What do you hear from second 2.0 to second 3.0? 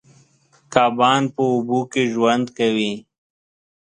ژوند کوي.